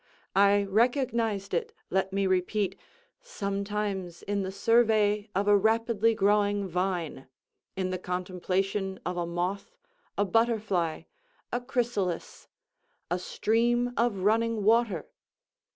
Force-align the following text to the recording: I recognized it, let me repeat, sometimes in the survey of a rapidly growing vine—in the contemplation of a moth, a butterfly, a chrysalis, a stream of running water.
I 0.35 0.63
recognized 0.63 1.53
it, 1.53 1.73
let 1.91 2.11
me 2.11 2.25
repeat, 2.25 2.75
sometimes 3.21 4.23
in 4.23 4.41
the 4.41 4.51
survey 4.51 5.29
of 5.35 5.47
a 5.47 5.55
rapidly 5.55 6.15
growing 6.15 6.67
vine—in 6.67 7.89
the 7.91 7.99
contemplation 7.99 8.99
of 9.05 9.15
a 9.15 9.27
moth, 9.27 9.75
a 10.17 10.25
butterfly, 10.25 11.03
a 11.51 11.61
chrysalis, 11.61 12.47
a 13.11 13.19
stream 13.19 13.93
of 13.95 14.21
running 14.23 14.63
water. 14.63 15.05